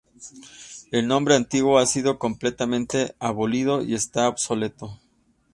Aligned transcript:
El 0.91 1.07
nombre 1.07 1.35
antiguo 1.35 1.77
ha 1.77 1.85
sido 1.85 2.17
completamente 2.17 3.13
abolido 3.19 3.83
y 3.83 3.93
está 3.93 4.27
obsoleto. 4.29 4.97